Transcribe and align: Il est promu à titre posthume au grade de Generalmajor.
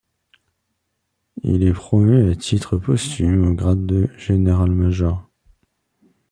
Il 1.43 1.61
est 1.61 1.73
promu 1.73 2.31
à 2.31 2.35
titre 2.35 2.75
posthume 2.77 3.45
au 3.49 3.53
grade 3.53 3.85
de 3.85 4.09
Generalmajor. 4.17 5.29